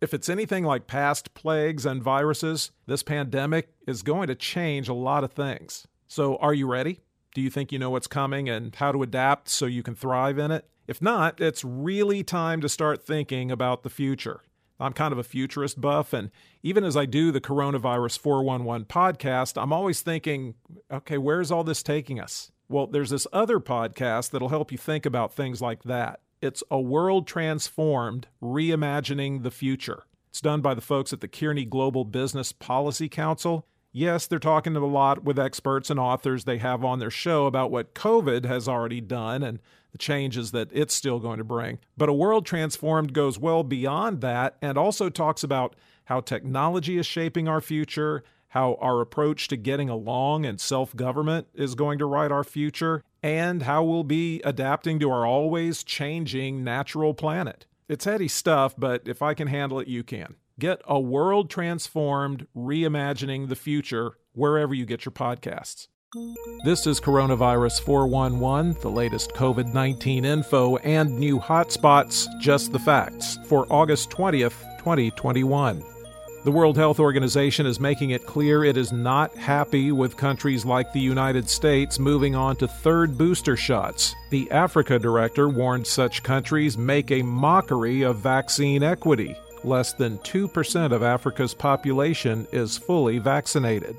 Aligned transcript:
If 0.00 0.12
it's 0.12 0.28
anything 0.28 0.64
like 0.64 0.86
past 0.86 1.34
plagues 1.34 1.86
and 1.86 2.02
viruses, 2.02 2.72
this 2.86 3.02
pandemic 3.02 3.72
is 3.86 4.02
going 4.02 4.28
to 4.28 4.34
change 4.34 4.88
a 4.88 4.94
lot 4.94 5.24
of 5.24 5.32
things. 5.32 5.86
So, 6.08 6.36
are 6.36 6.54
you 6.54 6.66
ready? 6.66 7.00
Do 7.34 7.40
you 7.40 7.50
think 7.50 7.72
you 7.72 7.78
know 7.78 7.90
what's 7.90 8.06
coming 8.06 8.48
and 8.48 8.74
how 8.74 8.92
to 8.92 9.02
adapt 9.02 9.48
so 9.48 9.66
you 9.66 9.82
can 9.82 9.94
thrive 9.94 10.38
in 10.38 10.50
it? 10.50 10.68
If 10.86 11.00
not, 11.00 11.40
it's 11.40 11.64
really 11.64 12.22
time 12.22 12.60
to 12.60 12.68
start 12.68 13.04
thinking 13.04 13.50
about 13.50 13.82
the 13.82 13.90
future. 13.90 14.42
I'm 14.78 14.92
kind 14.92 15.12
of 15.12 15.18
a 15.18 15.24
futurist 15.24 15.80
buff, 15.80 16.12
and 16.12 16.30
even 16.62 16.84
as 16.84 16.96
I 16.96 17.06
do 17.06 17.30
the 17.30 17.40
Coronavirus 17.40 18.18
411 18.18 18.86
podcast, 18.86 19.60
I'm 19.60 19.72
always 19.72 20.02
thinking, 20.02 20.54
okay, 20.90 21.16
where's 21.16 21.50
all 21.50 21.64
this 21.64 21.82
taking 21.82 22.20
us? 22.20 22.50
Well, 22.68 22.86
there's 22.88 23.10
this 23.10 23.26
other 23.32 23.60
podcast 23.60 24.30
that'll 24.30 24.48
help 24.48 24.72
you 24.72 24.78
think 24.78 25.06
about 25.06 25.32
things 25.32 25.62
like 25.62 25.84
that. 25.84 26.20
It's 26.44 26.62
A 26.70 26.78
World 26.78 27.26
Transformed 27.26 28.28
Reimagining 28.42 29.44
the 29.44 29.50
Future. 29.50 30.02
It's 30.28 30.42
done 30.42 30.60
by 30.60 30.74
the 30.74 30.82
folks 30.82 31.10
at 31.14 31.22
the 31.22 31.26
Kearney 31.26 31.64
Global 31.64 32.04
Business 32.04 32.52
Policy 32.52 33.08
Council. 33.08 33.66
Yes, 33.92 34.26
they're 34.26 34.38
talking 34.38 34.76
a 34.76 34.84
lot 34.84 35.24
with 35.24 35.38
experts 35.38 35.88
and 35.88 35.98
authors 35.98 36.44
they 36.44 36.58
have 36.58 36.84
on 36.84 36.98
their 36.98 37.10
show 37.10 37.46
about 37.46 37.70
what 37.70 37.94
COVID 37.94 38.44
has 38.44 38.68
already 38.68 39.00
done 39.00 39.42
and 39.42 39.58
the 39.92 39.96
changes 39.96 40.50
that 40.50 40.68
it's 40.70 40.92
still 40.92 41.18
going 41.18 41.38
to 41.38 41.44
bring. 41.44 41.78
But 41.96 42.10
A 42.10 42.12
World 42.12 42.44
Transformed 42.44 43.14
goes 43.14 43.38
well 43.38 43.62
beyond 43.62 44.20
that 44.20 44.58
and 44.60 44.76
also 44.76 45.08
talks 45.08 45.44
about 45.44 45.74
how 46.04 46.20
technology 46.20 46.98
is 46.98 47.06
shaping 47.06 47.48
our 47.48 47.62
future, 47.62 48.22
how 48.54 48.78
our 48.80 49.00
approach 49.00 49.48
to 49.48 49.56
getting 49.56 49.90
along 49.90 50.46
and 50.46 50.60
self 50.60 50.94
government 50.94 51.48
is 51.54 51.74
going 51.74 51.98
to 51.98 52.06
write 52.06 52.30
our 52.30 52.44
future, 52.44 53.02
and 53.20 53.64
how 53.64 53.82
we'll 53.82 54.04
be 54.04 54.40
adapting 54.44 55.00
to 55.00 55.10
our 55.10 55.26
always 55.26 55.82
changing 55.82 56.62
natural 56.62 57.14
planet. 57.14 57.66
It's 57.88 58.04
heady 58.04 58.28
stuff, 58.28 58.74
but 58.78 59.02
if 59.06 59.22
I 59.22 59.34
can 59.34 59.48
handle 59.48 59.80
it, 59.80 59.88
you 59.88 60.04
can. 60.04 60.36
Get 60.58 60.80
a 60.86 61.00
world 61.00 61.50
transformed, 61.50 62.46
reimagining 62.56 63.48
the 63.48 63.56
future 63.56 64.12
wherever 64.34 64.72
you 64.72 64.86
get 64.86 65.04
your 65.04 65.12
podcasts. 65.12 65.88
This 66.64 66.86
is 66.86 67.00
Coronavirus 67.00 67.82
411, 67.82 68.80
the 68.80 68.88
latest 68.88 69.32
COVID 69.32 69.74
19 69.74 70.24
info 70.24 70.76
and 70.76 71.18
new 71.18 71.40
hotspots, 71.40 72.28
just 72.40 72.72
the 72.72 72.78
facts, 72.78 73.36
for 73.48 73.66
August 73.68 74.10
20th, 74.10 74.78
2021. 74.78 75.93
The 76.44 76.52
World 76.52 76.76
Health 76.76 77.00
Organization 77.00 77.64
is 77.64 77.80
making 77.80 78.10
it 78.10 78.26
clear 78.26 78.64
it 78.64 78.76
is 78.76 78.92
not 78.92 79.34
happy 79.34 79.92
with 79.92 80.14
countries 80.14 80.66
like 80.66 80.92
the 80.92 81.00
United 81.00 81.48
States 81.48 81.98
moving 81.98 82.34
on 82.34 82.56
to 82.56 82.68
third 82.68 83.16
booster 83.16 83.56
shots. 83.56 84.14
The 84.28 84.50
Africa 84.50 84.98
director 84.98 85.48
warned 85.48 85.86
such 85.86 86.22
countries 86.22 86.76
make 86.76 87.10
a 87.10 87.22
mockery 87.22 88.02
of 88.02 88.18
vaccine 88.18 88.82
equity. 88.82 89.34
Less 89.62 89.94
than 89.94 90.18
2% 90.18 90.92
of 90.92 91.02
Africa's 91.02 91.54
population 91.54 92.46
is 92.52 92.76
fully 92.76 93.16
vaccinated. 93.16 93.96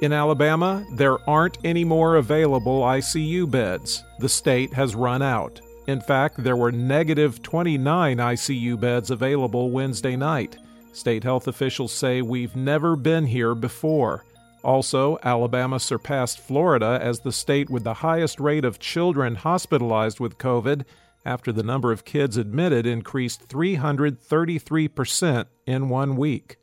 In 0.00 0.14
Alabama, 0.14 0.86
there 0.94 1.18
aren't 1.28 1.58
any 1.64 1.84
more 1.84 2.16
available 2.16 2.80
ICU 2.80 3.50
beds. 3.50 4.04
The 4.20 4.28
state 4.30 4.72
has 4.72 4.94
run 4.94 5.20
out. 5.20 5.60
In 5.86 6.00
fact, 6.00 6.42
there 6.42 6.56
were 6.56 6.72
negative 6.72 7.42
29 7.42 8.16
ICU 8.16 8.80
beds 8.80 9.10
available 9.10 9.70
Wednesday 9.70 10.16
night. 10.16 10.56
State 10.92 11.24
health 11.24 11.48
officials 11.48 11.92
say 11.92 12.22
we've 12.22 12.56
never 12.56 12.96
been 12.96 13.26
here 13.26 13.54
before. 13.54 14.24
Also, 14.62 15.18
Alabama 15.22 15.80
surpassed 15.80 16.40
Florida 16.40 16.98
as 17.00 17.20
the 17.20 17.32
state 17.32 17.70
with 17.70 17.84
the 17.84 17.94
highest 17.94 18.38
rate 18.40 18.64
of 18.64 18.78
children 18.78 19.36
hospitalized 19.36 20.20
with 20.20 20.36
COVID 20.38 20.84
after 21.24 21.52
the 21.52 21.62
number 21.62 21.90
of 21.92 22.04
kids 22.04 22.36
admitted 22.36 22.86
increased 22.86 23.48
333% 23.48 25.46
in 25.66 25.88
one 25.88 26.16
week. 26.16 26.57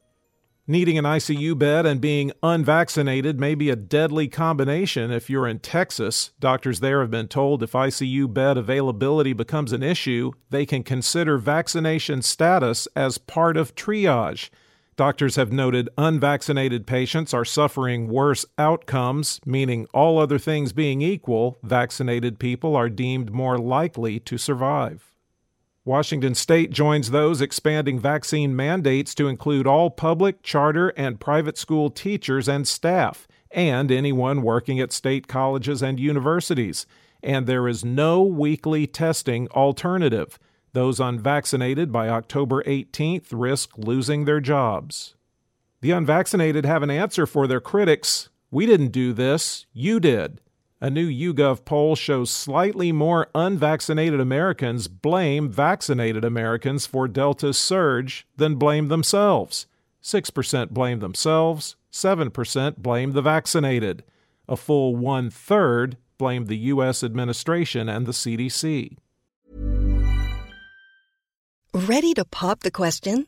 Needing 0.67 0.97
an 0.97 1.05
ICU 1.05 1.55
bed 1.59 1.85
and 1.85 2.01
being 2.01 2.31
unvaccinated 2.41 3.39
may 3.39 3.53
be 3.53 3.69
a 3.69 3.75
deadly 3.75 4.27
combination 4.27 5.11
if 5.11 5.29
you're 5.29 5.47
in 5.47 5.59
Texas. 5.59 6.31
Doctors 6.39 6.79
there 6.79 7.01
have 7.01 7.11
been 7.11 7.27
told 7.27 7.61
if 7.61 7.73
ICU 7.73 8.33
bed 8.33 8.57
availability 8.57 9.31
becomes 9.31 9.73
an 9.73 9.83
issue, 9.83 10.31
they 10.49 10.65
can 10.65 10.81
consider 10.81 11.37
vaccination 11.37 12.23
status 12.23 12.87
as 12.95 13.19
part 13.19 13.57
of 13.57 13.75
triage. 13.75 14.49
Doctors 14.95 15.35
have 15.35 15.51
noted 15.51 15.87
unvaccinated 15.99 16.87
patients 16.87 17.31
are 17.31 17.45
suffering 17.45 18.07
worse 18.07 18.43
outcomes, 18.57 19.39
meaning 19.45 19.85
all 19.93 20.17
other 20.17 20.39
things 20.39 20.73
being 20.73 20.99
equal, 20.99 21.59
vaccinated 21.61 22.39
people 22.39 22.75
are 22.75 22.89
deemed 22.89 23.31
more 23.31 23.59
likely 23.59 24.19
to 24.21 24.39
survive. 24.39 25.14
Washington 25.85 26.33
State 26.33 26.71
joins 26.71 27.11
those 27.11 27.41
expanding 27.41 27.99
vaccine 27.99 28.55
mandates 28.55 29.13
to 29.13 29.27
include 29.27 29.67
all 29.67 29.91
public, 29.91 30.41
charter, 30.41 30.89
and 30.97 31.19
private 31.19 31.59
school 31.59 31.91
teachers 31.91 32.49
and 32.49 32.67
staff, 32.67 33.27
and 33.51 33.91
anyone 33.91 34.41
working 34.41 34.79
at 34.79 34.91
state 34.91 35.27
colleges 35.27 35.83
and 35.83 35.99
universities. 35.99 36.87
And 37.21 37.45
there 37.45 37.67
is 37.67 37.85
no 37.85 38.23
weekly 38.23 38.87
testing 38.87 39.47
alternative. 39.49 40.39
Those 40.73 40.99
unvaccinated 40.99 41.91
by 41.91 42.09
October 42.09 42.63
18th 42.63 43.27
risk 43.31 43.77
losing 43.77 44.25
their 44.25 44.39
jobs. 44.39 45.13
The 45.81 45.91
unvaccinated 45.91 46.65
have 46.65 46.81
an 46.81 46.89
answer 46.89 47.27
for 47.27 47.45
their 47.45 47.61
critics. 47.61 48.29
We 48.49 48.65
didn't 48.65 48.87
do 48.87 49.13
this, 49.13 49.67
you 49.71 49.99
did. 49.99 50.41
A 50.81 50.89
new 50.89 51.07
YouGov 51.07 51.63
poll 51.63 51.95
shows 51.95 52.29
slightly 52.29 52.91
more 52.91 53.29
unvaccinated 53.33 54.19
Americans 54.19 54.89
blame 54.89 55.49
vaccinated 55.49 56.25
Americans 56.25 56.85
for 56.85 57.07
Delta's 57.07 57.57
surge 57.57 58.27
than 58.35 58.55
blame 58.55 58.89
themselves. 58.89 59.67
6% 60.03 60.71
blame 60.71 60.99
themselves, 60.99 61.77
7% 61.91 62.77
blame 62.77 63.13
the 63.13 63.21
vaccinated. 63.21 64.03
A 64.49 64.57
full 64.57 64.95
one 64.95 65.29
third 65.29 65.97
blame 66.17 66.45
the 66.45 66.57
U.S. 66.57 67.03
administration 67.03 67.87
and 67.87 68.05
the 68.05 68.11
CDC. 68.11 68.97
Ready 71.73 72.13
to 72.13 72.25
pop 72.25 72.61
the 72.61 72.71
question? 72.71 73.27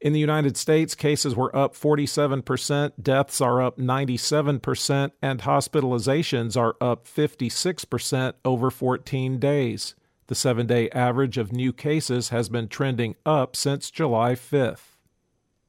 In 0.00 0.12
the 0.12 0.20
United 0.20 0.56
States, 0.56 0.94
cases 0.94 1.34
were 1.34 1.54
up 1.56 1.74
47%, 1.74 2.92
deaths 3.02 3.40
are 3.40 3.60
up 3.62 3.78
97%, 3.78 5.10
and 5.22 5.40
hospitalizations 5.40 6.56
are 6.56 6.76
up 6.80 7.08
56% 7.08 8.34
over 8.44 8.70
14 8.70 9.38
days. 9.38 9.94
The 10.28 10.34
seven 10.34 10.66
day 10.66 10.90
average 10.90 11.38
of 11.38 11.50
new 11.50 11.72
cases 11.72 12.28
has 12.28 12.48
been 12.48 12.68
trending 12.68 13.16
up 13.24 13.56
since 13.56 13.90
July 13.90 14.34
5th. 14.34 14.96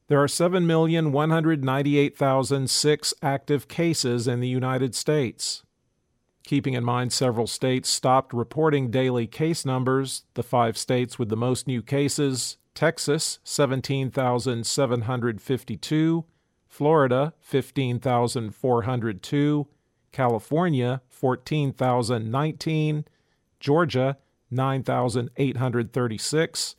There 0.08 0.22
are 0.22 0.26
7,198,006 0.26 3.14
active 3.22 3.68
cases 3.68 4.28
in 4.28 4.40
the 4.40 4.48
United 4.48 4.94
States. 4.94 5.62
Keeping 6.48 6.72
in 6.72 6.82
mind 6.82 7.12
several 7.12 7.46
states 7.46 7.90
stopped 7.90 8.32
reporting 8.32 8.90
daily 8.90 9.26
case 9.26 9.66
numbers, 9.66 10.22
the 10.32 10.42
five 10.42 10.78
states 10.78 11.18
with 11.18 11.28
the 11.28 11.36
most 11.36 11.66
new 11.66 11.82
cases 11.82 12.56
Texas, 12.74 13.38
17,752, 13.44 16.24
Florida, 16.66 17.34
15,402, 17.40 19.66
California, 20.10 21.02
14,019, 21.10 23.04
Georgia, 23.60 24.16
9,836, 24.50 26.76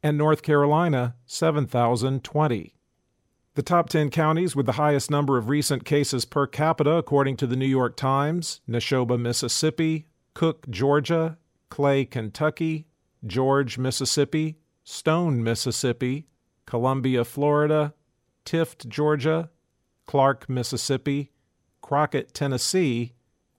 and 0.00 0.16
North 0.16 0.42
Carolina, 0.42 1.16
7,020. 1.26 2.77
The 3.58 3.64
top 3.64 3.88
10 3.88 4.10
counties 4.10 4.54
with 4.54 4.66
the 4.66 4.78
highest 4.78 5.10
number 5.10 5.36
of 5.36 5.48
recent 5.48 5.84
cases 5.84 6.24
per 6.24 6.46
capita, 6.46 6.92
according 6.92 7.36
to 7.38 7.46
the 7.48 7.56
New 7.56 7.66
York 7.66 7.96
Times 7.96 8.60
Neshoba, 8.68 9.20
Mississippi, 9.20 10.06
Cook, 10.32 10.70
Georgia, 10.70 11.38
Clay, 11.68 12.04
Kentucky, 12.04 12.86
George, 13.26 13.76
Mississippi, 13.76 14.60
Stone, 14.84 15.42
Mississippi, 15.42 16.28
Columbia, 16.66 17.24
Florida, 17.24 17.94
Tift, 18.44 18.86
Georgia, 18.86 19.50
Clark, 20.06 20.48
Mississippi, 20.48 21.32
Crockett, 21.82 22.32
Tennessee, 22.32 23.14